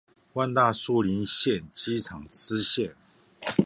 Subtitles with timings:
[0.33, 2.95] 萬大樹林線機廠支線